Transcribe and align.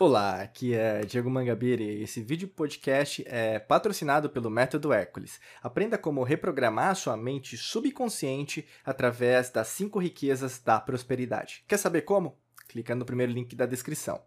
Olá, 0.00 0.42
aqui 0.42 0.74
é 0.74 1.00
Diego 1.00 1.28
Mangabeira 1.28 1.82
e 1.82 2.04
esse 2.04 2.22
vídeo 2.22 2.46
podcast 2.46 3.24
é 3.26 3.58
patrocinado 3.58 4.30
pelo 4.30 4.48
Método 4.48 4.92
Hércules. 4.92 5.40
Aprenda 5.60 5.98
como 5.98 6.22
reprogramar 6.22 6.94
sua 6.94 7.16
mente 7.16 7.56
subconsciente 7.56 8.64
através 8.84 9.50
das 9.50 9.66
cinco 9.66 9.98
riquezas 9.98 10.60
da 10.60 10.78
prosperidade. 10.78 11.64
Quer 11.66 11.78
saber 11.78 12.02
como? 12.02 12.38
Clica 12.68 12.94
no 12.94 13.04
primeiro 13.04 13.32
link 13.32 13.56
da 13.56 13.66
descrição. 13.66 14.22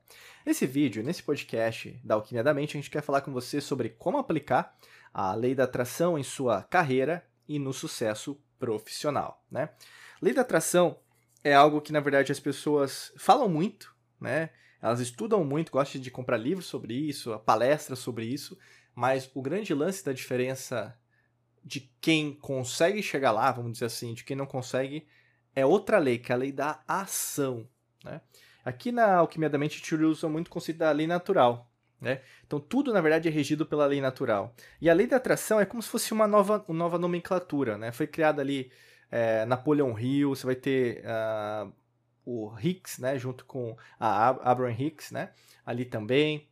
Nesse 0.45 0.67
vídeo, 0.67 1.01
nesse 1.05 1.23
podcast 1.23 1.97
da 2.03 2.15
Alquimia 2.15 2.43
da 2.43 2.53
Mente, 2.53 2.75
a 2.75 2.81
gente 2.81 2.91
quer 2.91 3.01
falar 3.01 3.21
com 3.21 3.31
você 3.31 3.61
sobre 3.61 3.91
como 3.91 4.17
aplicar 4.17 4.75
a 5.13 5.33
lei 5.33 5.55
da 5.55 5.63
atração 5.63 6.19
em 6.19 6.23
sua 6.23 6.63
carreira 6.63 7.25
e 7.47 7.57
no 7.57 7.71
sucesso 7.71 8.37
profissional, 8.59 9.41
né? 9.49 9.69
Lei 10.21 10.33
da 10.33 10.41
atração 10.41 10.99
é 11.41 11.53
algo 11.53 11.79
que, 11.79 11.93
na 11.93 12.01
verdade, 12.01 12.29
as 12.29 12.41
pessoas 12.41 13.13
falam 13.15 13.47
muito, 13.47 13.95
né? 14.19 14.49
Elas 14.81 14.99
estudam 14.99 15.43
muito, 15.43 15.71
gostam 15.71 16.01
de 16.01 16.09
comprar 16.09 16.37
livros 16.37 16.65
sobre 16.65 16.93
isso, 16.93 17.37
palestras 17.39 17.99
sobre 17.99 18.25
isso, 18.25 18.57
mas 18.95 19.29
o 19.33 19.41
grande 19.41 19.73
lance 19.73 20.03
da 20.03 20.11
diferença 20.11 20.97
de 21.63 21.91
quem 22.01 22.33
consegue 22.33 23.03
chegar 23.03 23.31
lá, 23.31 23.51
vamos 23.51 23.73
dizer 23.73 23.85
assim, 23.85 24.13
de 24.13 24.23
quem 24.23 24.35
não 24.35 24.47
consegue, 24.47 25.07
é 25.55 25.65
outra 25.65 25.99
lei, 25.99 26.17
que 26.17 26.31
é 26.31 26.35
a 26.35 26.37
lei 26.37 26.51
da 26.51 26.81
ação. 26.87 27.67
Né? 28.03 28.19
Aqui 28.65 28.91
na 28.91 29.17
Alquimia 29.17 29.49
da 29.49 29.57
Mente, 29.57 29.77
gente 29.77 29.95
usa 29.95 30.27
muito 30.27 30.47
o 30.47 30.51
conceito 30.51 30.77
da 30.77 30.91
lei 30.91 31.05
natural. 31.05 31.69
Né? 31.99 32.21
Então, 32.45 32.59
tudo, 32.59 32.91
na 32.91 32.99
verdade, 32.99 33.27
é 33.27 33.31
regido 33.31 33.65
pela 33.65 33.85
lei 33.85 34.01
natural. 34.01 34.55
E 34.81 34.89
a 34.89 34.93
lei 34.93 35.05
da 35.05 35.17
atração 35.17 35.59
é 35.59 35.65
como 35.65 35.83
se 35.83 35.89
fosse 35.89 36.11
uma 36.11 36.27
nova, 36.27 36.65
uma 36.67 36.77
nova 36.77 36.97
nomenclatura. 36.97 37.77
Né? 37.77 37.91
Foi 37.91 38.07
criada 38.07 38.41
ali 38.41 38.71
é, 39.11 39.45
Napoleão 39.45 39.97
Hill, 39.99 40.29
você 40.29 40.45
vai 40.45 40.55
ter 40.55 41.03
uh, 41.05 41.71
o 42.25 42.53
Hicks, 42.59 42.99
né, 42.99 43.17
junto 43.17 43.45
com 43.45 43.75
a 43.99 44.29
Abraham 44.51 44.75
Hicks, 44.77 45.11
né, 45.11 45.31
ali 45.65 45.85
também. 45.85 46.47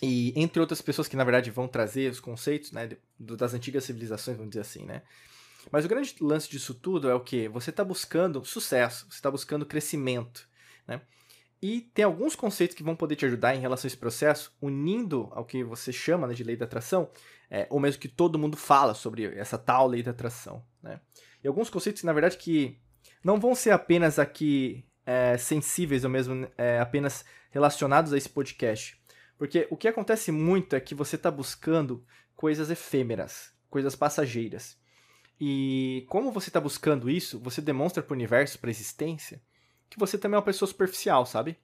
E 0.00 0.32
entre 0.36 0.60
outras 0.60 0.80
pessoas 0.80 1.08
que 1.08 1.16
na 1.16 1.24
verdade 1.24 1.50
vão 1.50 1.66
trazer 1.66 2.10
os 2.10 2.20
conceitos, 2.20 2.72
né, 2.72 2.90
das 3.18 3.54
antigas 3.54 3.84
civilizações, 3.84 4.36
vamos 4.36 4.50
dizer 4.50 4.62
assim, 4.62 4.84
né. 4.84 5.02
Mas 5.70 5.84
o 5.84 5.88
grande 5.88 6.14
lance 6.20 6.48
disso 6.48 6.72
tudo 6.72 7.10
é 7.10 7.14
o 7.14 7.20
que 7.20 7.48
você 7.48 7.70
está 7.70 7.84
buscando 7.84 8.44
sucesso, 8.44 9.06
você 9.10 9.16
está 9.16 9.30
buscando 9.30 9.66
crescimento, 9.66 10.48
né. 10.86 11.00
E 11.60 11.80
tem 11.92 12.04
alguns 12.04 12.36
conceitos 12.36 12.76
que 12.76 12.84
vão 12.84 12.94
poder 12.94 13.16
te 13.16 13.26
ajudar 13.26 13.54
em 13.54 13.60
relação 13.60 13.86
a 13.86 13.88
esse 13.88 13.96
processo, 13.96 14.56
unindo 14.62 15.28
ao 15.32 15.44
que 15.44 15.64
você 15.64 15.92
chama 15.92 16.28
né, 16.28 16.34
de 16.34 16.44
lei 16.44 16.56
da 16.56 16.64
atração, 16.64 17.10
é, 17.50 17.66
ou 17.68 17.80
mesmo 17.80 18.00
que 18.00 18.08
todo 18.08 18.38
mundo 18.38 18.56
fala 18.56 18.94
sobre 18.94 19.24
essa 19.36 19.58
tal 19.58 19.88
lei 19.88 20.02
da 20.02 20.12
atração. 20.12 20.64
Né? 20.80 21.00
E 21.42 21.48
alguns 21.48 21.68
conceitos, 21.68 22.04
na 22.04 22.12
verdade, 22.12 22.36
que 22.36 22.78
não 23.22 23.38
vão 23.38 23.54
ser 23.54 23.70
apenas 23.70 24.18
aqui 24.18 24.84
é, 25.04 25.36
sensíveis 25.38 26.04
ou 26.04 26.10
mesmo 26.10 26.48
é, 26.56 26.78
apenas 26.78 27.24
relacionados 27.50 28.12
a 28.12 28.18
esse 28.18 28.28
podcast. 28.28 29.00
Porque 29.36 29.66
o 29.70 29.76
que 29.76 29.88
acontece 29.88 30.30
muito 30.30 30.76
é 30.76 30.80
que 30.80 30.94
você 30.94 31.16
está 31.16 31.30
buscando 31.30 32.04
coisas 32.36 32.70
efêmeras, 32.70 33.52
coisas 33.70 33.94
passageiras. 33.94 34.76
E 35.40 36.04
como 36.08 36.32
você 36.32 36.50
está 36.50 36.60
buscando 36.60 37.08
isso, 37.08 37.38
você 37.38 37.60
demonstra 37.60 38.02
para 38.02 38.12
o 38.12 38.16
universo, 38.16 38.58
para 38.58 38.68
a 38.68 38.72
existência, 38.72 39.40
que 39.88 39.98
você 39.98 40.18
também 40.18 40.34
é 40.34 40.38
uma 40.38 40.44
pessoa 40.44 40.68
superficial, 40.68 41.24
sabe? 41.24 41.56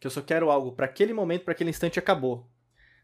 Que 0.00 0.06
eu 0.06 0.10
só 0.10 0.20
quero 0.20 0.50
algo 0.50 0.72
para 0.72 0.86
aquele 0.86 1.12
momento, 1.12 1.44
para 1.44 1.52
aquele 1.52 1.70
instante 1.70 1.98
acabou. 1.98 2.50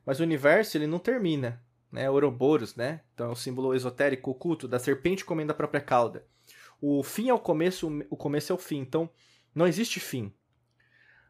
Mas 0.05 0.19
o 0.19 0.25
universo, 0.25 0.77
ele 0.77 0.87
não 0.87 0.99
termina, 0.99 1.63
né? 1.91 2.11
Ouroboros, 2.11 2.75
né? 2.75 3.01
Então 3.15 3.29
é 3.29 3.33
o 3.33 3.37
símbolo 3.37 3.75
esotérico 3.75 4.33
oculto 4.33 4.67
da 4.67 4.79
serpente 4.79 5.25
comendo 5.25 5.53
a 5.53 5.55
própria 5.55 5.81
cauda 5.81 6.27
o 6.81 7.03
fim 7.03 7.29
é 7.29 7.35
o 7.35 7.39
começo, 7.39 7.89
o 8.09 8.17
começo 8.17 8.53
é 8.53 8.55
o 8.55 8.59
fim. 8.59 8.79
Então, 8.79 9.11
não 9.55 9.67
existe 9.67 10.01
fim. 10.01 10.33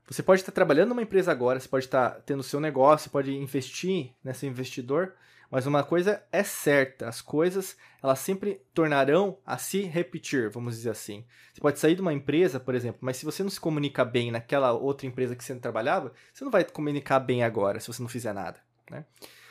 Você 0.09 0.23
pode 0.23 0.41
estar 0.41 0.53
trabalhando 0.53 0.89
numa 0.89 1.03
empresa 1.03 1.31
agora, 1.31 1.61
você 1.61 1.69
pode 1.69 1.85
estar 1.85 2.21
tendo 2.23 2.43
seu 2.43 2.59
negócio, 2.59 3.05
você 3.05 3.11
pode 3.11 3.33
investir 3.33 4.13
nesse 4.25 4.45
investidor, 4.45 5.15
mas 5.51 5.67
uma 5.67 5.85
coisa 5.85 6.23
é 6.33 6.43
certa, 6.43 7.09
as 7.09 7.21
coisas 7.21 7.77
elas 8.03 8.19
sempre 8.19 8.61
tornarão 8.75 9.39
a 9.47 9.57
se 9.57 9.83
repetir, 9.83 10.51
vamos 10.51 10.77
dizer 10.77 10.91
assim. 10.91 11.25
Você 11.53 11.61
pode 11.61 11.79
sair 11.79 11.95
de 11.95 12.01
uma 12.01 12.13
empresa, 12.13 12.59
por 12.59 12.75
exemplo, 12.75 12.99
mas 13.03 13.19
se 13.19 13.25
você 13.25 13.43
não 13.45 13.51
se 13.51 13.61
comunica 13.61 14.05
bem 14.05 14.33
naquela 14.33 14.73
outra 14.73 15.07
empresa 15.07 15.37
que 15.37 15.45
você 15.45 15.55
trabalhava, 15.57 16.13
você 16.33 16.45
não 16.45 16.51
vai 16.51 16.65
comunicar 16.65 17.21
bem 17.21 17.45
agora, 17.45 17.79
se 17.79 17.87
você 17.87 18.03
não 18.03 18.09
fizer 18.09 18.33
nada. 18.33 18.61
Né? 18.91 19.05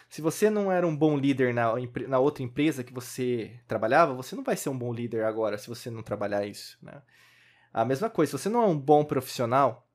Se 0.09 0.21
você 0.21 0.49
não 0.49 0.71
era 0.71 0.87
um 0.87 0.95
bom 0.95 1.15
líder 1.15 1.53
na, 1.53 1.73
na 2.07 2.19
outra 2.19 2.43
empresa 2.43 2.83
que 2.83 2.91
você 2.91 3.59
trabalhava, 3.67 4.13
você 4.13 4.35
não 4.35 4.43
vai 4.43 4.57
ser 4.57 4.69
um 4.69 4.77
bom 4.77 4.91
líder 4.91 5.23
agora 5.23 5.57
se 5.57 5.67
você 5.67 5.91
não 5.91 6.01
trabalhar 6.01 6.45
isso. 6.47 6.77
Né? 6.81 6.99
A 7.71 7.85
mesma 7.85 8.09
coisa, 8.09 8.31
se 8.31 8.43
você 8.43 8.49
não 8.49 8.63
é 8.63 8.65
um 8.65 8.77
bom 8.77 9.05
profissional 9.05 9.87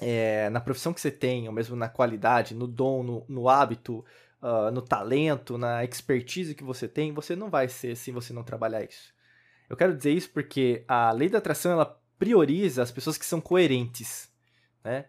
é, 0.00 0.50
na 0.50 0.60
profissão 0.60 0.92
que 0.92 1.00
você 1.00 1.10
tem, 1.10 1.46
ou 1.46 1.54
mesmo 1.54 1.76
na 1.76 1.88
qualidade, 1.88 2.52
no 2.52 2.66
dom, 2.66 3.04
no, 3.04 3.24
no 3.28 3.48
hábito, 3.48 4.04
uh, 4.42 4.72
no 4.72 4.82
talento, 4.82 5.56
na 5.56 5.84
expertise 5.84 6.54
que 6.54 6.64
você 6.64 6.88
tem, 6.88 7.12
você 7.12 7.36
não 7.36 7.48
vai 7.48 7.68
ser 7.68 7.96
se 7.96 8.10
você 8.10 8.32
não 8.32 8.42
trabalhar 8.42 8.82
isso. 8.82 9.14
Eu 9.70 9.76
quero 9.76 9.96
dizer 9.96 10.12
isso 10.12 10.30
porque 10.30 10.84
a 10.88 11.12
lei 11.12 11.28
da 11.28 11.38
atração 11.38 11.72
ela 11.72 12.00
prioriza 12.18 12.82
as 12.82 12.90
pessoas 12.90 13.16
que 13.16 13.24
são 13.24 13.40
coerentes. 13.40 14.30
Né? 14.82 15.06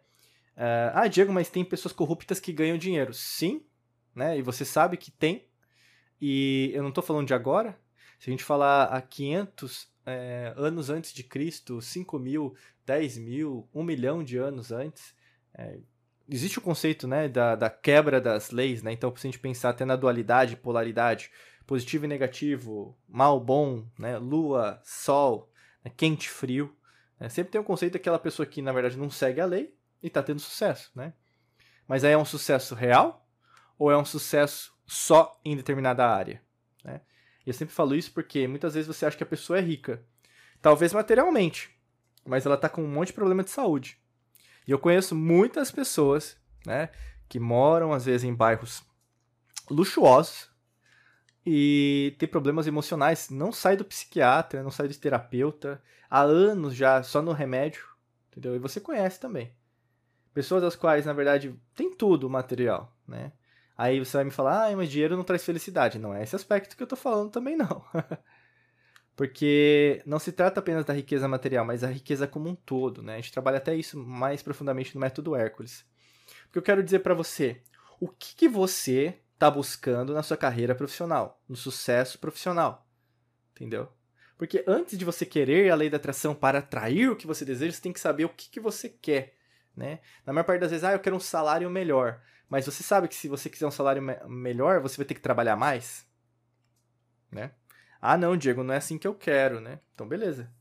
Uh, 0.55 0.91
ah, 0.93 1.07
Diego, 1.07 1.33
mas 1.33 1.49
tem 1.49 1.65
pessoas 1.65 1.93
corruptas 1.93 2.39
que 2.39 2.53
ganham 2.53 2.77
dinheiro. 2.77 3.13
Sim, 3.13 3.65
né? 4.15 4.37
E 4.37 4.41
você 4.41 4.63
sabe 4.63 4.97
que 4.97 5.11
tem. 5.11 5.45
E 6.21 6.71
eu 6.73 6.81
não 6.81 6.89
estou 6.89 7.03
falando 7.03 7.27
de 7.27 7.33
agora. 7.33 7.77
Se 8.17 8.29
a 8.29 8.31
gente 8.31 8.43
falar 8.43 8.85
há 8.85 9.01
500 9.01 9.87
é, 10.05 10.53
anos 10.55 10.89
antes 10.89 11.13
de 11.13 11.23
Cristo, 11.23 11.81
5 11.81 12.17
mil, 12.17 12.55
10 12.85 13.17
mil, 13.17 13.67
1 13.73 13.83
milhão 13.83 14.23
de 14.23 14.37
anos 14.37 14.71
antes, 14.71 15.13
é, 15.53 15.79
existe 16.29 16.57
o 16.57 16.61
conceito 16.61 17.07
né, 17.07 17.27
da, 17.27 17.55
da 17.55 17.69
quebra 17.69 18.21
das 18.21 18.51
leis. 18.51 18.81
Né? 18.81 18.93
Então, 18.93 19.13
se 19.15 19.27
a 19.27 19.29
gente 19.29 19.39
pensar 19.39 19.69
até 19.69 19.83
na 19.83 19.95
dualidade, 19.95 20.55
polaridade, 20.55 21.29
positivo 21.67 22.05
e 22.05 22.07
negativo, 22.07 22.97
mal, 23.07 23.39
bom, 23.39 23.85
né? 23.97 24.17
lua, 24.17 24.79
sol, 24.83 25.51
né? 25.83 25.91
quente, 25.95 26.29
frio. 26.29 26.73
Né? 27.19 27.27
Sempre 27.27 27.51
tem 27.51 27.61
o 27.61 27.65
conceito 27.65 27.93
daquela 27.93 28.19
pessoa 28.19 28.45
que, 28.45 28.61
na 28.61 28.71
verdade, 28.71 28.97
não 28.97 29.09
segue 29.09 29.41
a 29.41 29.45
lei 29.45 29.75
e 30.01 30.07
está 30.07 30.23
tendo 30.23 30.39
sucesso. 30.39 30.91
Né? 30.95 31.13
Mas 31.87 32.03
aí 32.03 32.13
é 32.13 32.17
um 32.17 32.25
sucesso 32.25 32.75
real 32.75 33.24
ou 33.77 33.91
é 33.91 33.97
um 33.97 34.05
sucesso 34.05 34.73
só 34.85 35.39
em 35.43 35.55
determinada 35.55 36.07
área. 36.07 36.41
Né? 36.83 37.01
Eu 37.45 37.53
sempre 37.53 37.73
falo 37.73 37.95
isso 37.95 38.11
porque 38.11 38.47
muitas 38.47 38.73
vezes 38.73 38.87
você 38.87 39.05
acha 39.05 39.17
que 39.17 39.23
a 39.23 39.27
pessoa 39.27 39.59
é 39.59 39.61
rica, 39.61 40.03
talvez 40.61 40.93
materialmente, 40.93 41.69
mas 42.25 42.45
ela 42.45 42.55
está 42.55 42.69
com 42.69 42.83
um 42.83 42.87
monte 42.87 43.07
de 43.07 43.13
problema 43.13 43.43
de 43.43 43.51
saúde. 43.51 43.97
E 44.67 44.71
eu 44.71 44.79
conheço 44.79 45.15
muitas 45.15 45.71
pessoas 45.71 46.37
né, 46.65 46.89
que 47.29 47.39
moram, 47.39 47.93
às 47.93 48.05
vezes, 48.05 48.23
em 48.23 48.33
bairros 48.33 48.83
luxuosos 49.69 50.49
e 51.45 52.15
tem 52.17 52.27
problemas 52.27 52.65
emocionais, 52.65 53.29
não 53.29 53.51
sai 53.51 53.77
do 53.77 53.85
psiquiatra, 53.85 54.63
não 54.63 54.71
sai 54.71 54.87
do 54.87 54.95
terapeuta, 54.95 55.81
há 56.09 56.21
anos 56.21 56.75
já 56.75 57.03
só 57.03 57.21
no 57.21 57.31
remédio, 57.31 57.85
entendeu? 58.31 58.55
E 58.55 58.59
você 58.59 58.79
conhece 58.79 59.19
também. 59.19 59.53
Pessoas 60.33 60.63
das 60.63 60.75
quais, 60.75 61.05
na 61.05 61.13
verdade, 61.13 61.55
tem 61.75 61.93
tudo 61.93 62.29
material, 62.29 62.91
né? 63.07 63.31
Aí 63.77 63.99
você 63.99 64.17
vai 64.17 64.23
me 64.23 64.31
falar, 64.31 64.67
ah, 64.67 64.75
mas 64.75 64.89
dinheiro 64.89 65.17
não 65.17 65.23
traz 65.23 65.43
felicidade. 65.43 65.99
Não 65.99 66.13
é 66.13 66.23
esse 66.23 66.35
aspecto 66.35 66.77
que 66.77 66.83
eu 66.83 66.87
tô 66.87 66.95
falando 66.95 67.29
também, 67.29 67.57
não. 67.57 67.83
Porque 69.15 70.01
não 70.05 70.19
se 70.19 70.31
trata 70.31 70.59
apenas 70.59 70.85
da 70.85 70.93
riqueza 70.93 71.27
material, 71.27 71.65
mas 71.65 71.81
da 71.81 71.87
riqueza 71.87 72.27
como 72.27 72.49
um 72.49 72.55
todo, 72.55 73.01
né? 73.01 73.13
A 73.13 73.17
gente 73.17 73.31
trabalha 73.31 73.57
até 73.57 73.75
isso 73.75 73.97
mais 73.97 74.41
profundamente 74.41 74.93
no 74.93 75.01
método 75.01 75.35
Hércules. 75.35 75.85
O 76.49 76.51
que 76.51 76.57
eu 76.57 76.63
quero 76.63 76.83
dizer 76.83 76.99
para 76.99 77.13
você, 77.13 77.61
o 77.99 78.07
que, 78.09 78.35
que 78.35 78.49
você 78.49 79.19
está 79.33 79.49
buscando 79.49 80.13
na 80.13 80.23
sua 80.23 80.35
carreira 80.35 80.75
profissional, 80.75 81.41
no 81.47 81.55
sucesso 81.55 82.19
profissional, 82.19 82.85
entendeu? 83.53 83.89
Porque 84.37 84.63
antes 84.67 84.97
de 84.97 85.05
você 85.05 85.25
querer 85.25 85.69
a 85.69 85.75
lei 85.75 85.89
da 85.89 85.97
atração 85.97 86.35
para 86.35 86.59
atrair 86.59 87.09
o 87.09 87.15
que 87.15 87.27
você 87.27 87.45
deseja, 87.45 87.73
você 87.73 87.81
tem 87.81 87.93
que 87.93 87.99
saber 87.99 88.25
o 88.25 88.29
que, 88.29 88.49
que 88.49 88.59
você 88.59 88.89
quer, 88.89 89.33
né? 89.75 89.99
Na 90.25 90.33
maior 90.33 90.43
parte 90.43 90.61
das 90.61 90.71
vezes, 90.71 90.83
ah, 90.83 90.91
eu 90.91 90.99
quero 90.99 91.15
um 91.15 91.21
salário 91.21 91.69
melhor. 91.69 92.21
Mas 92.49 92.65
você 92.65 92.83
sabe 92.83 93.07
que 93.07 93.15
se 93.15 93.27
você 93.27 93.49
quiser 93.49 93.67
um 93.67 93.71
salário 93.71 94.01
me 94.01 94.15
melhor, 94.27 94.79
você 94.79 94.97
vai 94.97 95.05
ter 95.05 95.15
que 95.15 95.21
trabalhar 95.21 95.55
mais? 95.55 96.05
Né? 97.31 97.51
Ah, 98.01 98.17
não, 98.17 98.37
Diego, 98.37 98.63
não 98.63 98.73
é 98.73 98.77
assim 98.77 98.97
que 98.97 99.07
eu 99.07 99.15
quero, 99.15 99.59
né? 99.59 99.79
Então, 99.93 100.07
beleza. 100.07 100.51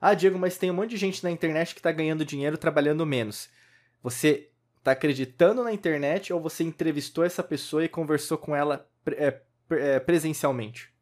Ah, 0.00 0.14
Diego, 0.14 0.38
mas 0.38 0.56
tem 0.56 0.70
um 0.70 0.74
monte 0.74 0.90
de 0.90 0.96
gente 0.96 1.22
na 1.22 1.30
internet 1.30 1.74
que 1.74 1.80
está 1.80 1.92
ganhando 1.92 2.24
dinheiro 2.24 2.56
trabalhando 2.56 3.04
menos. 3.04 3.48
Você 4.02 4.50
está 4.78 4.92
acreditando 4.92 5.62
na 5.62 5.72
internet 5.72 6.32
ou 6.32 6.40
você 6.40 6.64
entrevistou 6.64 7.24
essa 7.24 7.42
pessoa 7.42 7.84
e 7.84 7.88
conversou 7.88 8.38
com 8.38 8.54
ela 8.54 8.88
é, 9.06 9.40
é, 9.70 10.00
presencialmente? 10.00 10.95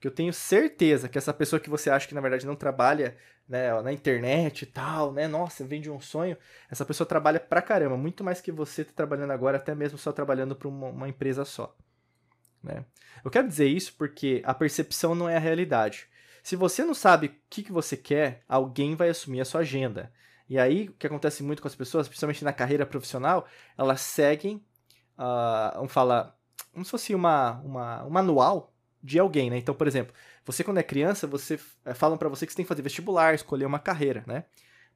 Que 0.00 0.06
eu 0.06 0.10
tenho 0.10 0.32
certeza 0.32 1.08
que 1.08 1.18
essa 1.18 1.32
pessoa 1.32 1.58
que 1.58 1.70
você 1.70 1.90
acha 1.90 2.06
que 2.06 2.14
na 2.14 2.20
verdade 2.20 2.46
não 2.46 2.54
trabalha 2.54 3.16
né, 3.48 3.80
na 3.82 3.92
internet 3.92 4.62
e 4.62 4.66
tal, 4.66 5.12
né? 5.12 5.26
Nossa, 5.26 5.64
vende 5.64 5.90
um 5.90 6.00
sonho. 6.00 6.36
Essa 6.70 6.84
pessoa 6.84 7.06
trabalha 7.06 7.40
pra 7.40 7.62
caramba, 7.62 7.96
muito 7.96 8.22
mais 8.22 8.40
que 8.40 8.52
você 8.52 8.84
tá 8.84 8.92
trabalhando 8.94 9.32
agora, 9.32 9.56
até 9.56 9.74
mesmo 9.74 9.98
só 9.98 10.12
trabalhando 10.12 10.54
para 10.54 10.68
uma, 10.68 10.88
uma, 10.88 11.08
empresa 11.08 11.44
só. 11.44 11.74
Né? 12.62 12.84
Eu 13.24 13.30
quero 13.30 13.48
dizer 13.48 13.66
isso 13.66 13.94
porque 13.96 14.42
a 14.44 14.52
percepção 14.54 15.14
não 15.14 15.28
é 15.28 15.36
a 15.36 15.40
realidade. 15.40 16.08
Se 16.42 16.56
você 16.56 16.84
não 16.84 16.94
sabe 16.94 17.26
o 17.28 17.34
que, 17.48 17.62
que 17.62 17.72
você 17.72 17.96
quer, 17.96 18.42
alguém 18.48 18.94
vai 18.94 19.08
assumir 19.08 19.40
a 19.40 19.44
sua 19.44 19.62
agenda. 19.62 20.12
E 20.48 20.58
aí, 20.58 20.88
o 20.88 20.92
que 20.92 21.06
acontece 21.06 21.42
muito 21.42 21.60
com 21.60 21.68
as 21.68 21.74
pessoas, 21.74 22.08
principalmente 22.08 22.44
na 22.44 22.52
carreira 22.52 22.86
profissional, 22.86 23.46
elas 23.76 24.00
seguem, 24.00 24.56
uh, 25.18 25.74
vamos 25.74 25.92
falar, 25.92 26.34
como 26.72 26.84
se 26.84 26.90
fosse 26.90 27.14
uma, 27.14 27.60
uma, 27.60 28.04
um 28.04 28.10
manual 28.10 28.72
de 29.02 29.18
alguém, 29.18 29.50
né? 29.50 29.58
Então, 29.58 29.74
por 29.74 29.86
exemplo, 29.86 30.14
você 30.44 30.64
quando 30.64 30.78
é 30.78 30.82
criança, 30.82 31.26
você 31.26 31.58
é, 31.84 31.94
falam 31.94 32.18
para 32.18 32.28
você 32.28 32.46
que 32.46 32.52
você 32.52 32.56
tem 32.56 32.64
que 32.64 32.68
fazer 32.68 32.82
vestibular, 32.82 33.34
escolher 33.34 33.64
uma 33.64 33.78
carreira, 33.78 34.24
né? 34.26 34.44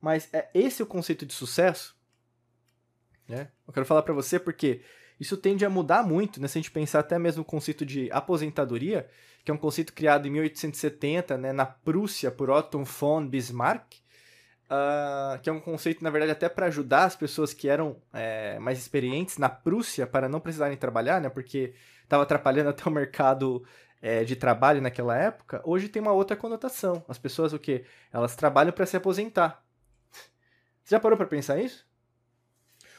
Mas 0.01 0.29
é 0.33 0.49
esse 0.53 0.83
o 0.83 0.87
conceito 0.87 1.25
de 1.25 1.33
sucesso? 1.33 1.97
Né? 3.29 3.49
Eu 3.67 3.73
quero 3.73 3.87
falar 3.87 4.03
para 4.03 4.13
você 4.13 4.39
porque 4.39 4.83
isso 5.21 5.37
tende 5.37 5.65
a 5.65 5.71
mudar 5.71 6.03
muito, 6.03 6.41
né? 6.41 6.49
Se 6.49 6.59
a 6.59 6.61
gente 6.61 6.71
pensar 6.71 6.99
até 6.99 7.19
mesmo 7.19 7.43
o 7.43 7.45
conceito 7.45 7.87
de 7.87 8.11
aposentadoria, 8.11 9.09
que 9.45 9.51
é 9.51 9.55
um 9.55 9.59
conceito 9.59 9.93
criado 9.93 10.27
em 10.27 10.31
1870, 10.31 11.37
né, 11.37 11.53
na 11.53 11.67
Prússia 11.67 12.31
por 12.31 12.51
Otto 12.51 12.83
von 12.85 13.27
Bismarck, 13.27 13.95
uh, 14.67 15.41
que 15.41 15.51
é 15.51 15.53
um 15.53 15.61
conceito, 15.61 16.03
na 16.03 16.11
verdade, 16.11 16.33
até 16.33 16.49
para 16.49 16.67
ajudar 16.67 17.05
as 17.05 17.17
pessoas 17.17 17.53
que 17.53 17.69
eram 17.69 17.97
é, 18.13 18.59
mais 18.59 18.79
experientes 18.79 19.39
na 19.39 19.49
Prússia 19.49 20.07
para 20.07 20.29
não 20.29 20.41
precisarem 20.41 20.77
trabalhar, 20.77 21.21
né? 21.21 21.29
Porque 21.29 21.75
estava 22.03 22.23
atrapalhando 22.23 22.71
até 22.71 22.89
o 22.89 22.93
mercado 22.93 23.65
é, 24.03 24.25
de 24.25 24.35
trabalho 24.35 24.83
naquela 24.83 25.17
época. 25.17 25.63
Hoje 25.65 25.89
tem 25.89 26.03
uma 26.03 26.13
outra 26.13 26.37
conotação. 26.37 27.05
As 27.09 27.19
pessoas 27.19 27.53
o 27.53 27.59
quê? 27.59 27.85
Elas 28.13 28.35
trabalham 28.35 28.73
para 28.73 28.85
se 28.85 28.97
aposentar. 28.97 29.65
Você 30.83 30.97
já 30.97 31.01
parou 31.01 31.17
para 31.17 31.27
pensar 31.27 31.61
isso? 31.61 31.87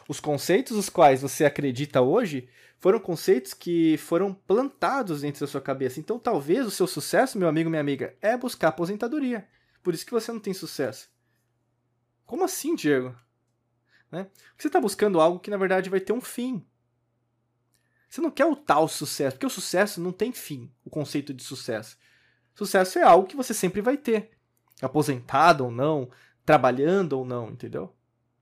Os 0.08 0.22
conceitos 0.22 0.78
os 0.78 0.90
quais 0.90 1.22
você 1.22 1.44
acredita 1.44 2.02
hoje 2.02 2.50
foram 2.80 3.00
conceitos 3.00 3.54
que 3.54 3.98
foram 3.98 4.34
plantados 4.34 5.22
dentro 5.22 5.42
da 5.42 5.48
sua 5.48 5.62
cabeça. 5.62 6.00
Então, 6.00 6.18
talvez 6.18 6.66
o 6.66 6.72
seu 6.72 6.88
sucesso, 6.88 7.38
meu 7.38 7.48
amigo, 7.48 7.70
minha 7.70 7.82
amiga, 7.82 8.16
é 8.22 8.36
buscar 8.36 8.70
aposentadoria. 8.70 9.48
Por 9.82 9.94
isso 9.94 10.06
que 10.06 10.12
você 10.12 10.32
não 10.32 10.40
tem 10.40 10.54
sucesso. 10.54 11.10
Como 12.26 12.44
assim, 12.44 12.76
Diego? 12.76 13.16
Né? 14.12 14.28
Você 14.58 14.68
está 14.68 14.80
buscando 14.80 15.20
algo 15.20 15.40
que 15.40 15.50
na 15.50 15.58
verdade 15.58 15.90
vai 15.90 16.00
ter 16.00 16.14
um 16.14 16.22
fim. 16.22 16.66
Você 18.14 18.22
não 18.22 18.30
quer 18.30 18.46
o 18.46 18.56
tal 18.56 18.88
sucesso, 18.88 19.36
porque 19.36 19.48
o 19.48 19.50
sucesso 19.50 20.00
não 20.00 20.12
tem 20.12 20.32
fim, 20.32 20.72
o 20.86 20.90
conceito 20.92 21.34
de 21.34 21.42
sucesso. 21.42 21.98
Sucesso 22.54 23.00
é 23.00 23.02
algo 23.02 23.28
que 23.28 23.36
você 23.36 23.56
sempre 23.56 23.82
vai 23.82 23.98
ter. 23.98 24.30
Aposentado 24.84 25.66
ou 25.66 25.72
não, 25.72 26.08
trabalhando 26.46 27.14
ou 27.14 27.26
não, 27.26 27.50
entendeu? 27.50 27.92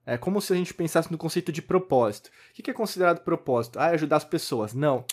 É 0.05 0.17
como 0.17 0.41
se 0.41 0.51
a 0.51 0.57
gente 0.57 0.73
pensasse 0.73 1.09
no 1.09 1.17
conceito 1.17 1.53
de 1.53 1.61
propósito. 1.61 2.29
O 2.49 2.61
que 2.61 2.69
é 2.69 2.73
considerado 2.73 3.23
propósito? 3.23 3.79
Ah, 3.79 3.91
é 3.91 3.93
ajudar 3.93 4.17
as 4.17 4.25
pessoas. 4.25 4.73
Não. 4.73 5.05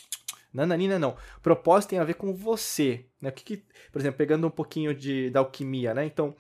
Nananina, 0.53 0.99
não. 0.99 1.17
Propósito 1.41 1.91
tem 1.91 2.01
a 2.01 2.05
ver 2.05 2.15
com 2.15 2.35
você. 2.35 3.07
Né? 3.21 3.29
O 3.29 3.33
que, 3.33 3.45
que 3.45 3.65
por 3.93 4.01
exemplo, 4.01 4.19
pegando 4.19 4.45
um 4.45 4.51
pouquinho 4.51 4.93
de, 4.93 5.31
da 5.31 5.39
alquimia, 5.39 5.95
né? 5.95 6.05
Então, 6.05 6.35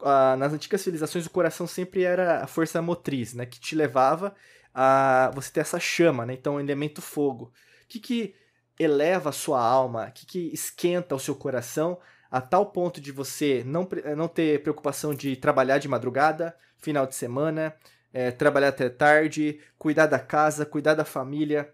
ah, 0.00 0.34
nas 0.36 0.52
antigas 0.52 0.80
civilizações, 0.80 1.24
o 1.24 1.30
coração 1.30 1.68
sempre 1.68 2.02
era 2.02 2.42
a 2.42 2.48
força 2.48 2.82
motriz, 2.82 3.32
né? 3.32 3.46
Que 3.46 3.60
te 3.60 3.76
levava 3.76 4.34
a 4.74 5.30
você 5.34 5.52
ter 5.52 5.60
essa 5.60 5.78
chama, 5.78 6.26
né? 6.26 6.34
Então, 6.34 6.60
elemento 6.60 7.00
fogo. 7.00 7.52
O 7.84 7.88
que, 7.88 8.00
que 8.00 8.34
eleva 8.78 9.30
a 9.30 9.32
sua 9.32 9.62
alma? 9.62 10.08
O 10.08 10.12
que, 10.12 10.26
que 10.26 10.50
esquenta 10.52 11.14
o 11.14 11.20
seu 11.20 11.34
coração 11.34 11.98
a 12.34 12.40
tal 12.40 12.66
ponto 12.66 13.00
de 13.00 13.12
você 13.12 13.62
não, 13.64 13.88
não 14.16 14.26
ter 14.26 14.60
preocupação 14.60 15.14
de 15.14 15.36
trabalhar 15.36 15.78
de 15.78 15.86
madrugada, 15.86 16.52
final 16.78 17.06
de 17.06 17.14
semana, 17.14 17.72
é, 18.12 18.32
trabalhar 18.32 18.68
até 18.70 18.88
tarde, 18.88 19.60
cuidar 19.78 20.06
da 20.06 20.18
casa, 20.18 20.66
cuidar 20.66 20.94
da 20.94 21.04
família, 21.04 21.72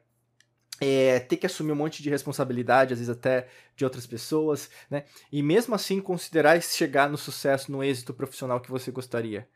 é, 0.78 1.18
ter 1.20 1.38
que 1.38 1.46
assumir 1.46 1.72
um 1.72 1.76
monte 1.76 2.02
de 2.02 2.10
responsabilidade, 2.10 2.92
às 2.92 2.98
vezes 2.98 3.14
até 3.14 3.48
de 3.74 3.84
outras 3.84 4.06
pessoas, 4.06 4.68
né? 4.90 5.04
E 5.32 5.42
mesmo 5.42 5.74
assim 5.74 5.98
considerar 5.98 6.60
chegar 6.62 7.08
no 7.08 7.16
sucesso, 7.16 7.72
no 7.72 7.82
êxito 7.82 8.12
profissional 8.12 8.60
que 8.60 8.70
você 8.70 8.90
gostaria, 8.90 9.48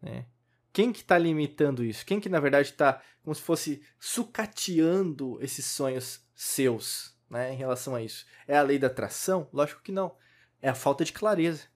né? 0.00 0.26
Quem 0.72 0.92
que 0.92 1.00
está 1.00 1.18
limitando 1.18 1.84
isso? 1.84 2.06
Quem 2.06 2.20
que 2.20 2.28
na 2.28 2.40
verdade 2.40 2.70
está 2.70 3.02
como 3.22 3.34
se 3.34 3.42
fosse 3.42 3.82
sucateando 3.98 5.38
esses 5.40 5.66
sonhos 5.66 6.24
seus, 6.34 7.14
né? 7.30 7.52
Em 7.52 7.56
relação 7.56 7.94
a 7.94 8.02
isso, 8.02 8.26
é 8.48 8.56
a 8.56 8.62
lei 8.62 8.78
da 8.78 8.86
atração? 8.86 9.48
Lógico 9.52 9.82
que 9.82 9.92
não. 9.92 10.16
É 10.60 10.68
a 10.68 10.74
falta 10.74 11.04
de 11.04 11.12
clareza. 11.12 11.72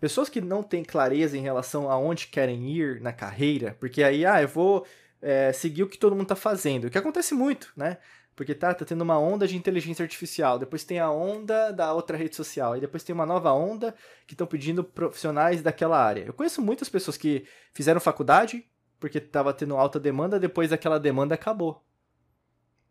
Pessoas 0.00 0.28
que 0.28 0.40
não 0.40 0.62
têm 0.62 0.84
clareza 0.84 1.36
em 1.36 1.40
relação 1.40 1.90
a 1.90 1.96
onde 1.96 2.26
querem 2.26 2.68
ir 2.68 3.00
na 3.00 3.12
carreira, 3.12 3.76
porque 3.78 4.02
aí, 4.02 4.26
ah, 4.26 4.42
eu 4.42 4.48
vou 4.48 4.86
é, 5.22 5.52
seguir 5.52 5.82
o 5.82 5.88
que 5.88 5.98
todo 5.98 6.12
mundo 6.12 6.24
está 6.24 6.36
fazendo, 6.36 6.86
o 6.86 6.90
que 6.90 6.98
acontece 6.98 7.34
muito, 7.34 7.72
né? 7.76 7.98
Porque 8.34 8.54
tá, 8.54 8.74
tá 8.74 8.84
tendo 8.84 9.02
uma 9.02 9.18
onda 9.18 9.46
de 9.46 9.56
inteligência 9.56 10.02
artificial, 10.02 10.58
depois 10.58 10.84
tem 10.84 10.98
a 10.98 11.10
onda 11.10 11.70
da 11.70 11.92
outra 11.92 12.16
rede 12.16 12.34
social, 12.34 12.76
e 12.76 12.80
depois 12.80 13.04
tem 13.04 13.14
uma 13.14 13.26
nova 13.26 13.52
onda 13.52 13.94
que 14.26 14.34
estão 14.34 14.46
pedindo 14.46 14.82
profissionais 14.82 15.62
daquela 15.62 16.02
área. 16.02 16.24
Eu 16.26 16.32
conheço 16.32 16.60
muitas 16.60 16.88
pessoas 16.88 17.16
que 17.16 17.46
fizeram 17.72 18.00
faculdade 18.00 18.64
porque 18.98 19.18
estava 19.18 19.52
tendo 19.52 19.76
alta 19.76 20.00
demanda, 20.00 20.40
depois 20.40 20.72
aquela 20.72 20.98
demanda 20.98 21.34
acabou. 21.34 21.84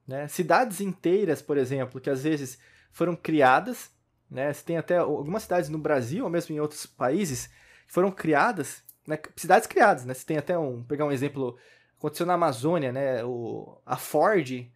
Né? 0.07 0.28
Cidades 0.28 0.80
inteiras, 0.80 1.42
por 1.42 1.57
exemplo, 1.57 2.00
que 2.00 2.10
às 2.10 2.24
vezes 2.24 2.60
foram 2.92 3.16
criadas 3.16 3.92
né? 4.34 4.51
Você 4.51 4.63
tem 4.63 4.78
até 4.78 4.98
algumas 4.98 5.44
cidades 5.44 5.69
no 5.69 5.78
Brasil, 5.78 6.24
ou 6.24 6.30
mesmo 6.30 6.56
em 6.56 6.60
outros 6.60 6.88
países, 6.88 7.48
que 7.86 7.94
foram 7.94 8.12
criadas, 8.12 8.84
né? 9.06 9.19
cidades 9.36 9.68
criadas. 9.68 10.06
Né? 10.06 10.13
Você 10.16 10.25
tem 10.25 10.38
até 10.38 10.57
um. 10.57 10.84
pegar 10.84 11.06
um 11.06 11.12
exemplo, 11.12 11.56
aconteceu 12.00 12.25
na 12.25 12.34
Amazônia, 12.34 12.92
né? 12.92 13.24
O, 13.24 13.78
a 13.86 13.95
Ford, 13.95 14.68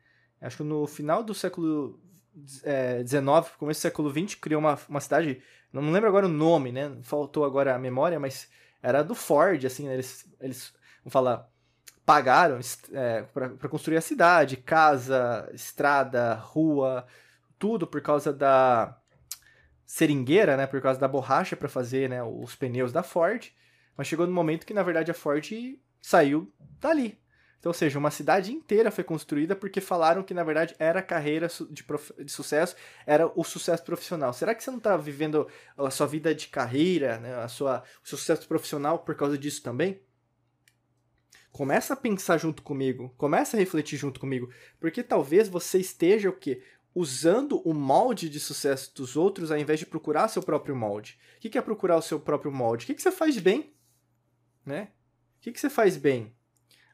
acho 0.42 0.58
que 0.58 0.64
no 0.64 0.86
final 0.88 1.24
do 1.24 1.34
século 1.34 2.00
XIX, 3.06 3.24
é, 3.26 3.58
começo 3.58 3.80
do 3.80 3.82
século 3.82 4.10
XX, 4.12 4.36
criou 4.36 4.60
uma, 4.60 4.78
uma 4.88 5.00
cidade, 5.00 5.42
não 5.74 5.92
lembro 5.92 6.08
agora 6.08 6.26
o 6.26 6.30
nome, 6.30 6.72
né? 6.72 6.98
Faltou 7.02 7.44
agora 7.44 7.76
a 7.76 7.80
memória, 7.80 8.20
mas 8.20 8.50
era 8.82 9.04
do 9.04 9.16
Ford, 9.16 9.66
assim, 9.66 9.88
né? 9.88 9.96
eles, 9.96 10.30
eles, 10.40 10.74
vamos 11.04 11.14
falar, 11.14 11.50
pagaram 12.06 12.60
é, 12.94 13.24
para 13.24 13.70
construir 13.70 13.98
a 13.98 14.02
cidade, 14.02 14.58
casa, 14.58 15.50
estrada, 15.54 16.36
rua, 16.36 17.06
tudo 17.60 17.86
por 17.86 18.02
causa 18.02 18.32
da 18.32 18.98
seringueira, 19.86 20.58
né, 20.58 20.68
por 20.68 20.82
causa 20.82 21.00
da 21.00 21.08
borracha 21.08 21.56
para 21.56 21.70
fazer, 21.70 22.10
né, 22.10 22.22
os 22.24 22.56
pneus 22.56 22.92
da 22.92 23.04
Ford, 23.04 23.52
mas 23.96 24.08
chegou 24.08 24.28
no 24.28 24.34
momento 24.34 24.66
que 24.66 24.74
na 24.74 24.84
verdade 24.84 25.12
a 25.12 25.14
Ford 25.14 25.46
saiu 26.02 26.52
dali. 26.80 27.20
Então, 27.60 27.72
ou 27.72 27.74
seja, 27.74 27.98
uma 27.98 28.12
cidade 28.12 28.54
inteira 28.54 28.92
foi 28.92 29.04
construída 29.04 29.56
porque 29.56 29.82
falaram 29.82 30.24
que 30.24 30.34
na 30.34 30.44
verdade 30.44 30.76
era 30.78 31.02
carreira 31.02 31.48
de, 31.70 31.84
prof... 31.84 32.14
de 32.24 32.32
sucesso, 32.32 32.76
era 33.06 33.32
o 33.36 33.44
sucesso 33.44 33.84
profissional. 33.84 34.32
Será 34.32 34.54
que 34.54 34.64
você 34.64 34.70
não 34.70 34.78
está 34.78 34.96
vivendo 34.96 35.48
a 35.76 35.90
sua 35.90 36.06
vida 36.06 36.34
de 36.36 36.48
carreira, 36.48 37.20
né, 37.20 37.36
a 37.36 37.48
sua 37.48 37.84
o 38.04 38.08
seu 38.08 38.18
sucesso 38.18 38.48
profissional 38.48 39.00
por 39.00 39.16
causa 39.16 39.38
disso 39.38 39.64
também? 39.64 40.02
Começa 41.52 41.94
a 41.94 41.98
pensar 41.98 42.38
junto 42.38 42.62
comigo, 42.62 43.12
começa 43.18 43.58
a 43.58 43.60
refletir 43.60 43.98
junto 43.98 44.20
comigo, 44.20 44.52
porque 44.80 45.02
talvez 45.02 45.48
você 45.48 45.80
esteja 45.80 46.30
o 46.30 46.34
quê? 46.34 46.62
usando 46.98 47.62
o 47.64 47.76
molde 47.76 48.28
de 48.28 48.40
sucesso 48.40 48.92
dos 48.96 49.16
outros 49.16 49.52
ao 49.52 49.58
invés 49.60 49.78
de 49.78 49.86
procurar 49.86 50.28
seu 50.30 50.42
próprio 50.42 50.76
molde. 50.76 51.20
O 51.38 51.40
que 51.40 51.56
é 51.56 51.62
procurar 51.62 51.96
o 51.96 52.02
seu 52.02 52.20
próprio 52.20 52.52
molde? 52.52 52.86
O 52.86 52.88
que 52.88 53.00
você 53.00 53.12
faz 53.12 53.38
bem? 53.38 53.72
Né? 54.66 54.90
O 55.38 55.42
que 55.42 55.60
você 55.60 55.70
faz 55.70 55.96
bem? 55.96 56.36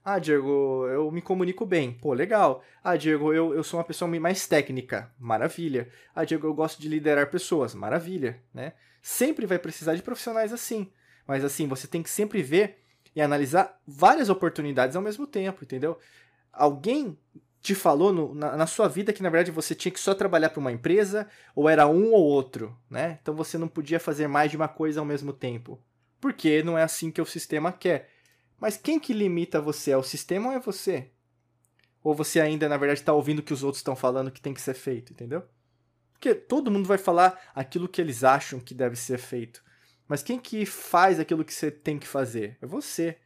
Ah, 0.05 0.19
Diego, 0.19 0.85
eu 0.87 1.09
me 1.11 1.21
comunico 1.21 1.65
bem. 1.65 1.93
Pô, 1.93 2.13
legal. 2.13 2.61
Ah, 2.83 2.97
Diego, 2.97 3.33
eu, 3.33 3.53
eu 3.53 3.63
sou 3.63 3.79
uma 3.79 3.85
pessoa 3.85 4.09
mais 4.19 4.45
técnica. 4.45 5.09
Maravilha. 5.17 5.87
Ah, 6.13 6.25
Diego, 6.25 6.45
eu 6.45 6.53
gosto 6.53 6.81
de 6.81 6.89
liderar 6.89 7.31
pessoas. 7.31 7.73
Maravilha, 7.73 8.41
né? 8.53 8.73
Sempre 9.01 9.45
vai 9.45 9.57
precisar 9.57 9.95
de 9.95 10.01
profissionais 10.01 10.51
assim. 10.51 10.91
Mas 11.25 11.45
assim, 11.45 11.67
você 11.67 11.87
tem 11.87 12.03
que 12.03 12.09
sempre 12.09 12.41
ver 12.41 12.79
e 13.15 13.21
analisar 13.21 13.79
várias 13.87 14.29
oportunidades 14.29 14.95
ao 14.95 15.01
mesmo 15.01 15.25
tempo, 15.25 15.63
entendeu? 15.63 15.97
Alguém 16.51 17.17
te 17.61 17.73
falou 17.73 18.11
no, 18.11 18.35
na, 18.35 18.57
na, 18.57 18.67
sua 18.67 18.89
vida 18.89 19.13
que 19.13 19.23
na 19.23 19.29
verdade 19.29 19.51
você 19.51 19.73
tinha 19.73 19.91
que 19.91 19.99
só 19.99 20.13
trabalhar 20.13 20.49
para 20.49 20.59
uma 20.59 20.71
empresa 20.71 21.27
ou 21.55 21.69
era 21.69 21.87
um 21.87 22.11
ou 22.11 22.21
outro, 22.21 22.77
né? 22.89 23.19
Então 23.21 23.33
você 23.33 23.57
não 23.57 23.69
podia 23.69 24.01
fazer 24.01 24.27
mais 24.27 24.51
de 24.51 24.57
uma 24.57 24.67
coisa 24.67 24.99
ao 24.99 25.05
mesmo 25.05 25.31
tempo. 25.31 25.79
Porque 26.19 26.61
não 26.61 26.77
é 26.77 26.83
assim 26.83 27.09
que 27.09 27.21
o 27.21 27.25
sistema 27.25 27.71
quer. 27.71 28.09
Mas 28.63 28.77
quem 28.77 28.97
que 28.97 29.11
limita 29.11 29.59
você? 29.59 29.91
É 29.91 29.97
o 29.97 30.01
sistema 30.01 30.47
ou 30.47 30.55
é 30.55 30.59
você? 30.59 31.11
Ou 32.01 32.15
você 32.15 32.39
ainda, 32.39 32.69
na 32.69 32.77
verdade, 32.77 33.01
está 33.01 33.11
ouvindo 33.11 33.39
o 33.39 33.43
que 33.43 33.51
os 33.51 33.61
outros 33.61 33.81
estão 33.81 33.93
falando 33.93 34.31
que 34.31 34.39
tem 34.39 34.53
que 34.53 34.61
ser 34.61 34.73
feito, 34.73 35.11
entendeu? 35.11 35.43
Porque 36.13 36.33
todo 36.33 36.71
mundo 36.71 36.87
vai 36.87 36.97
falar 36.97 37.37
aquilo 37.53 37.89
que 37.89 37.99
eles 37.99 38.23
acham 38.23 38.61
que 38.61 38.73
deve 38.73 38.95
ser 38.95 39.17
feito. 39.17 39.61
Mas 40.07 40.23
quem 40.23 40.39
que 40.39 40.65
faz 40.65 41.19
aquilo 41.19 41.43
que 41.43 41.53
você 41.53 41.69
tem 41.69 41.99
que 41.99 42.07
fazer? 42.07 42.57
É 42.61 42.65
você. 42.65 43.17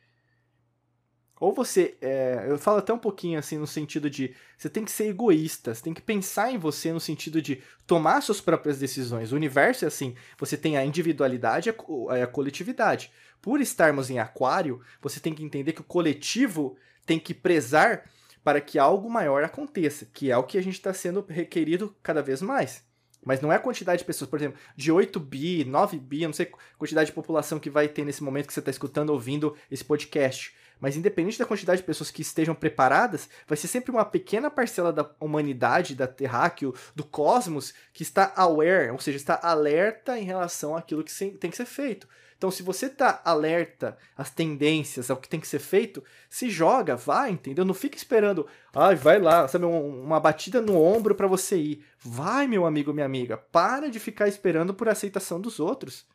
Ou 1.40 1.54
você. 1.54 1.96
É, 2.02 2.48
eu 2.50 2.58
falo 2.58 2.80
até 2.80 2.92
um 2.92 2.98
pouquinho 2.98 3.38
assim 3.38 3.60
no 3.60 3.68
sentido 3.68 4.10
de. 4.10 4.36
Você 4.58 4.72
tem 4.72 4.84
que 4.84 4.92
ser 4.92 5.10
egoísta, 5.10 5.76
você 5.76 5.84
tem 5.84 5.94
que 5.94 6.02
pensar 6.02 6.52
em 6.52 6.58
você 6.58 6.92
no 6.92 7.00
sentido 7.00 7.44
de 7.44 7.62
tomar 7.86 8.22
suas 8.22 8.42
próprias 8.42 8.80
decisões. 8.80 9.32
O 9.32 9.36
universo 9.36 9.86
é 9.86 9.88
assim: 9.88 10.16
você 10.36 10.58
tem 10.58 10.78
a 10.78 10.84
individualidade 10.84 11.70
e 11.70 11.72
a, 11.72 12.24
a 12.24 12.28
coletividade. 12.28 13.12
Por 13.42 13.62
estarmos 13.62 14.10
em 14.10 14.20
Aquário, 14.20 14.82
você 15.02 15.20
tem 15.20 15.34
que 15.34 15.44
entender 15.44 15.74
que 15.74 15.82
o 15.82 15.86
coletivo 15.86 16.76
tem 17.06 17.20
que 17.20 17.34
prezar 17.34 18.10
para 18.44 18.62
que 18.62 18.80
algo 18.80 19.10
maior 19.10 19.44
aconteça, 19.44 20.08
que 20.14 20.32
é 20.32 20.38
o 20.38 20.44
que 20.44 20.58
a 20.58 20.64
gente 20.64 20.76
está 20.76 20.94
sendo 20.94 21.26
requerido 21.28 21.96
cada 22.02 22.22
vez 22.22 22.42
mais. 22.42 22.86
Mas 23.24 23.42
não 23.42 23.52
é 23.52 23.58
a 23.58 23.60
quantidade 23.60 24.00
de 24.00 24.06
pessoas, 24.06 24.30
por 24.30 24.40
exemplo, 24.40 24.58
de 24.76 24.90
8 24.90 25.20
bi, 25.20 25.66
9 25.66 26.00
bi, 26.00 26.22
eu 26.22 26.30
não 26.30 26.34
sei 26.34 26.46
a 26.46 26.78
quantidade 26.78 27.08
de 27.08 27.14
população 27.14 27.60
que 27.60 27.70
vai 27.70 27.88
ter 27.90 28.06
nesse 28.06 28.24
momento 28.24 28.48
que 28.48 28.54
você 28.54 28.60
está 28.60 28.72
escutando, 28.72 29.10
ouvindo 29.10 29.54
esse 29.70 29.84
podcast. 29.84 30.56
Mas 30.80 30.96
independente 30.96 31.40
da 31.40 31.46
quantidade 31.46 31.82
de 31.82 31.86
pessoas 31.86 32.12
que 32.12 32.22
estejam 32.22 32.56
preparadas, 32.56 33.28
vai 33.46 33.58
ser 33.58 33.68
sempre 33.68 33.92
uma 33.92 34.06
pequena 34.06 34.50
parcela 34.50 34.94
da 34.94 35.10
humanidade, 35.20 35.96
da 35.96 36.08
terráqueo, 36.08 36.74
do 36.96 37.04
cosmos, 37.04 37.74
que 37.92 38.04
está 38.04 38.32
aware, 38.36 38.92
ou 38.92 39.00
seja, 39.00 39.18
está 39.18 39.40
alerta 39.44 40.18
em 40.18 40.24
relação 40.24 40.76
àquilo 40.76 41.04
que 41.04 41.14
tem 41.14 41.52
que 41.52 41.58
ser 41.58 41.66
feito. 41.66 42.08
Então, 42.38 42.52
se 42.52 42.62
você 42.62 42.86
está 42.86 43.20
alerta 43.26 43.98
às 44.16 44.30
tendências, 44.30 45.10
ao 45.10 45.18
que 45.18 45.28
tem 45.28 45.40
que 45.40 45.48
ser 45.48 45.58
feito, 45.58 46.04
se 46.30 46.52
joga, 46.52 46.96
vai, 46.96 47.32
entendeu? 47.32 47.66
Não 47.66 47.74
fica 47.74 47.98
esperando, 47.98 48.46
ai, 48.76 48.94
ah, 48.94 48.98
vai 48.98 49.20
lá, 49.20 49.48
sabe, 49.48 49.66
uma 49.66 50.20
batida 50.20 50.62
no 50.62 50.80
ombro 50.80 51.16
para 51.16 51.26
você 51.26 51.58
ir. 51.58 51.86
Vai, 52.00 52.46
meu 52.46 52.68
amigo, 52.68 52.94
minha 52.94 53.08
amiga, 53.08 53.38
para 53.38 53.90
de 53.90 54.00
ficar 54.00 54.28
esperando 54.28 54.72
por 54.72 54.88
aceitação 54.88 55.42
dos 55.42 55.60
outros. 55.60 56.06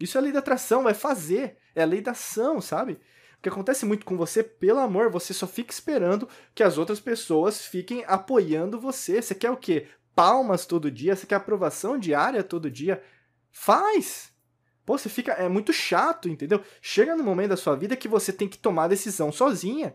Isso 0.00 0.18
é 0.18 0.20
lei 0.20 0.32
da 0.32 0.40
atração, 0.40 0.82
vai 0.82 0.94
fazer, 0.94 1.56
é 1.72 1.86
lei 1.86 2.00
da 2.00 2.10
ação, 2.10 2.60
sabe? 2.60 2.94
O 3.38 3.42
que 3.42 3.48
acontece 3.48 3.86
muito 3.86 4.04
com 4.04 4.16
você, 4.16 4.42
pelo 4.42 4.80
amor, 4.80 5.08
você 5.08 5.32
só 5.32 5.46
fica 5.46 5.72
esperando 5.72 6.28
que 6.52 6.64
as 6.64 6.78
outras 6.78 6.98
pessoas 6.98 7.64
fiquem 7.64 8.04
apoiando 8.08 8.80
você. 8.80 9.22
Você 9.22 9.34
quer 9.34 9.50
o 9.50 9.56
quê? 9.56 9.86
Palmas 10.16 10.66
todo 10.66 10.90
dia? 10.90 11.14
Você 11.14 11.26
quer 11.26 11.36
aprovação 11.36 11.96
diária 11.96 12.42
todo 12.42 12.70
dia? 12.70 13.02
Faz! 13.52 14.29
Pô, 14.90 14.98
você 14.98 15.08
fica. 15.08 15.34
É 15.34 15.48
muito 15.48 15.72
chato, 15.72 16.28
entendeu? 16.28 16.64
Chega 16.82 17.14
no 17.14 17.22
momento 17.22 17.50
da 17.50 17.56
sua 17.56 17.76
vida 17.76 17.94
que 17.94 18.08
você 18.08 18.32
tem 18.32 18.48
que 18.48 18.58
tomar 18.58 18.86
a 18.86 18.88
decisão 18.88 19.30
sozinha. 19.30 19.94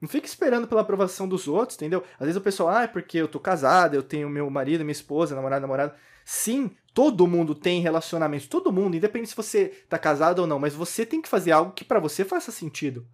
Não 0.00 0.08
fica 0.08 0.26
esperando 0.26 0.66
pela 0.66 0.80
aprovação 0.80 1.28
dos 1.28 1.46
outros, 1.46 1.76
entendeu? 1.76 2.02
Às 2.14 2.20
vezes 2.20 2.36
o 2.36 2.40
pessoal, 2.40 2.70
ah, 2.70 2.84
é 2.84 2.86
porque 2.86 3.18
eu 3.18 3.28
tô 3.28 3.38
casado, 3.38 3.92
eu 3.92 4.02
tenho 4.02 4.30
meu 4.30 4.48
marido, 4.48 4.86
minha 4.86 4.92
esposa, 4.92 5.34
namorado, 5.34 5.60
namorado. 5.60 5.92
Sim, 6.24 6.70
todo 6.94 7.26
mundo 7.26 7.54
tem 7.54 7.82
relacionamentos, 7.82 8.48
todo 8.48 8.72
mundo, 8.72 8.96
independente 8.96 9.28
se 9.28 9.36
você 9.36 9.66
tá 9.86 9.98
casado 9.98 10.38
ou 10.38 10.46
não, 10.46 10.58
mas 10.58 10.72
você 10.72 11.04
tem 11.04 11.20
que 11.20 11.28
fazer 11.28 11.52
algo 11.52 11.72
que 11.72 11.84
para 11.84 12.00
você 12.00 12.24
faça 12.24 12.50
sentido. 12.50 13.06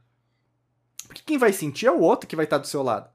Porque 1.08 1.22
quem 1.26 1.36
vai 1.36 1.52
sentir 1.52 1.86
é 1.86 1.90
o 1.90 1.98
outro 1.98 2.28
que 2.28 2.36
vai 2.36 2.44
estar 2.44 2.58
tá 2.58 2.62
do 2.62 2.68
seu 2.68 2.80
lado. 2.84 3.10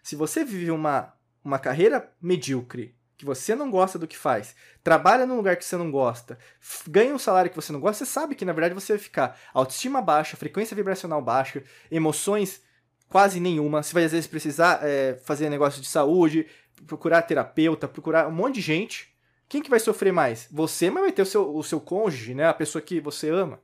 Se 0.00 0.14
você 0.14 0.44
vive 0.44 0.70
uma, 0.70 1.12
uma 1.42 1.58
carreira 1.58 2.12
medíocre, 2.22 2.96
que 3.18 3.24
você 3.24 3.54
não 3.54 3.70
gosta 3.70 3.98
do 3.98 4.06
que 4.06 4.16
faz, 4.16 4.54
trabalha 4.82 5.26
num 5.26 5.36
lugar 5.36 5.56
que 5.56 5.64
você 5.64 5.76
não 5.76 5.90
gosta, 5.90 6.38
ganha 6.86 7.14
um 7.14 7.18
salário 7.18 7.50
que 7.50 7.56
você 7.56 7.72
não 7.72 7.80
gosta, 7.80 8.04
você 8.04 8.10
sabe 8.10 8.34
que 8.34 8.44
na 8.44 8.52
verdade 8.52 8.74
você 8.74 8.94
vai 8.94 9.00
ficar 9.00 9.38
autoestima 9.52 10.00
baixa, 10.00 10.36
frequência 10.36 10.74
vibracional 10.74 11.20
baixa, 11.20 11.62
emoções 11.90 12.62
quase 13.08 13.40
nenhuma. 13.40 13.82
Você 13.82 13.92
vai 13.92 14.04
às 14.04 14.12
vezes 14.12 14.26
precisar 14.26 14.80
é, 14.82 15.20
fazer 15.24 15.50
negócio 15.50 15.82
de 15.82 15.88
saúde, 15.88 16.46
procurar 16.86 17.22
terapeuta, 17.22 17.86
procurar 17.86 18.28
um 18.28 18.32
monte 18.32 18.54
de 18.56 18.60
gente 18.62 19.18
quem 19.48 19.62
que 19.62 19.70
vai 19.70 19.80
sofrer 19.80 20.12
mais? 20.12 20.46
Você, 20.52 20.90
mas 20.90 21.02
vai 21.02 21.12
ter 21.12 21.22
o 21.22 21.26
seu, 21.26 21.56
o 21.56 21.64
seu 21.64 21.80
cônjuge, 21.80 22.34
né? 22.34 22.46
A 22.46 22.54
pessoa 22.54 22.82
que 22.82 23.00
você 23.00 23.30
ama. 23.30 23.60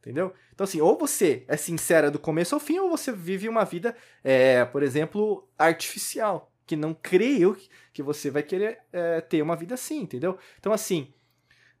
Entendeu? 0.00 0.32
Então, 0.52 0.64
assim, 0.64 0.80
ou 0.80 0.98
você 0.98 1.44
é 1.46 1.56
sincera 1.56 2.10
do 2.10 2.18
começo 2.18 2.54
ao 2.54 2.60
fim, 2.60 2.78
ou 2.78 2.90
você 2.90 3.12
vive 3.12 3.48
uma 3.48 3.64
vida, 3.64 3.96
é, 4.24 4.64
por 4.64 4.82
exemplo, 4.82 5.48
artificial. 5.56 6.47
Que 6.68 6.76
não 6.76 6.94
creio 6.94 7.56
que 7.92 8.02
você 8.02 8.30
vai 8.30 8.44
querer 8.44 8.78
é, 8.92 9.20
ter 9.20 9.42
uma 9.42 9.56
vida 9.56 9.74
assim, 9.74 10.02
entendeu? 10.02 10.38
Então, 10.60 10.72
assim, 10.72 11.12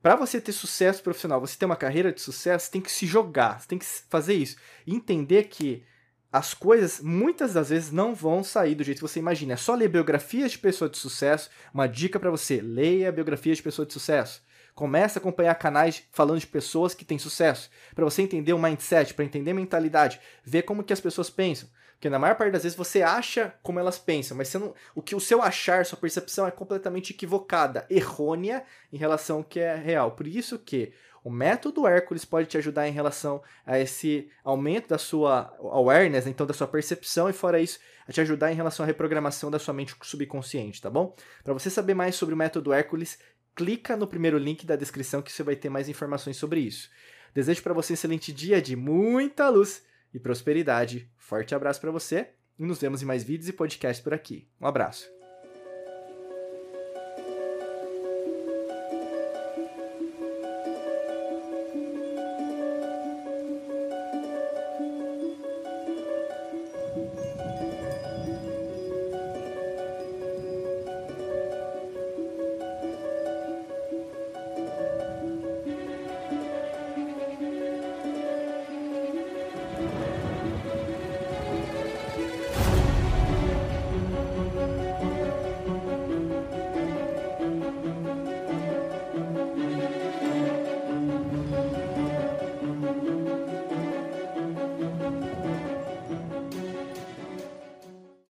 para 0.02 0.16
você 0.16 0.40
ter 0.40 0.52
sucesso 0.52 1.02
profissional, 1.02 1.40
você 1.40 1.56
ter 1.56 1.66
uma 1.66 1.76
carreira 1.76 2.10
de 2.10 2.20
sucesso, 2.20 2.66
você 2.66 2.72
tem 2.72 2.80
que 2.80 2.90
se 2.90 3.06
jogar, 3.06 3.60
você 3.60 3.68
tem 3.68 3.78
que 3.78 3.86
fazer 4.08 4.34
isso. 4.34 4.56
Entender 4.86 5.44
que 5.44 5.84
as 6.32 6.54
coisas 6.54 7.00
muitas 7.00 7.52
das 7.52 7.68
vezes 7.68 7.90
não 7.90 8.14
vão 8.14 8.42
sair 8.42 8.74
do 8.74 8.82
jeito 8.84 8.98
que 8.98 9.08
você 9.08 9.18
imagina. 9.18 9.52
É 9.52 9.56
só 9.56 9.74
ler 9.74 9.88
biografias 9.88 10.52
de 10.52 10.58
pessoas 10.58 10.90
de 10.90 10.98
sucesso. 10.98 11.50
Uma 11.72 11.86
dica 11.86 12.18
para 12.18 12.30
você: 12.30 12.60
leia 12.60 13.12
biografias 13.12 13.58
de 13.58 13.62
pessoas 13.62 13.88
de 13.88 13.94
sucesso. 13.94 14.42
Comece 14.74 15.18
a 15.18 15.20
acompanhar 15.20 15.54
canais 15.56 16.04
falando 16.12 16.38
de 16.38 16.46
pessoas 16.46 16.94
que 16.94 17.04
têm 17.04 17.18
sucesso, 17.18 17.68
para 17.94 18.04
você 18.04 18.22
entender 18.22 18.52
o 18.52 18.58
mindset, 18.58 19.12
para 19.12 19.24
entender 19.24 19.50
a 19.50 19.54
mentalidade, 19.54 20.20
ver 20.44 20.62
como 20.62 20.84
que 20.84 20.92
as 20.92 21.00
pessoas 21.00 21.28
pensam. 21.28 21.68
Porque 21.98 22.08
na 22.08 22.18
maior 22.18 22.36
parte 22.36 22.52
das 22.52 22.62
vezes 22.62 22.78
você 22.78 23.02
acha 23.02 23.52
como 23.60 23.80
elas 23.80 23.98
pensam, 23.98 24.36
mas 24.36 24.54
não, 24.54 24.72
o 24.94 25.02
que 25.02 25.16
o 25.16 25.20
seu 25.20 25.42
achar, 25.42 25.84
sua 25.84 25.98
percepção 25.98 26.46
é 26.46 26.50
completamente 26.50 27.12
equivocada, 27.12 27.84
errônea 27.90 28.62
em 28.92 28.96
relação 28.96 29.38
ao 29.38 29.44
que 29.44 29.58
é 29.58 29.74
real. 29.74 30.12
Por 30.12 30.28
isso 30.28 30.60
que 30.60 30.92
o 31.24 31.30
método 31.30 31.88
Hércules 31.88 32.24
pode 32.24 32.46
te 32.46 32.56
ajudar 32.56 32.86
em 32.86 32.92
relação 32.92 33.42
a 33.66 33.80
esse 33.80 34.30
aumento 34.44 34.88
da 34.88 34.96
sua 34.96 35.52
awareness, 35.58 36.28
então 36.28 36.46
da 36.46 36.54
sua 36.54 36.68
percepção, 36.68 37.28
e 37.28 37.32
fora 37.32 37.60
isso, 37.60 37.80
a 38.06 38.12
te 38.12 38.20
ajudar 38.20 38.52
em 38.52 38.54
relação 38.54 38.84
à 38.84 38.86
reprogramação 38.86 39.50
da 39.50 39.58
sua 39.58 39.74
mente 39.74 39.96
subconsciente, 40.00 40.80
tá 40.80 40.88
bom? 40.88 41.16
Para 41.42 41.52
você 41.52 41.68
saber 41.68 41.94
mais 41.94 42.14
sobre 42.14 42.32
o 42.32 42.38
método 42.38 42.72
Hércules, 42.72 43.18
clica 43.56 43.96
no 43.96 44.06
primeiro 44.06 44.38
link 44.38 44.64
da 44.64 44.76
descrição 44.76 45.20
que 45.20 45.32
você 45.32 45.42
vai 45.42 45.56
ter 45.56 45.68
mais 45.68 45.88
informações 45.88 46.36
sobre 46.36 46.60
isso. 46.60 46.88
Desejo 47.34 47.60
para 47.60 47.74
você 47.74 47.92
um 47.92 47.94
excelente 47.94 48.32
dia 48.32 48.62
de 48.62 48.76
muita 48.76 49.48
luz 49.48 49.82
e 50.12 50.18
prosperidade. 50.18 51.10
Forte 51.16 51.54
abraço 51.54 51.80
para 51.80 51.90
você 51.90 52.30
e 52.58 52.64
nos 52.64 52.80
vemos 52.80 53.02
em 53.02 53.06
mais 53.06 53.22
vídeos 53.22 53.48
e 53.48 53.52
podcasts 53.52 54.02
por 54.02 54.14
aqui. 54.14 54.48
Um 54.60 54.66
abraço. 54.66 55.17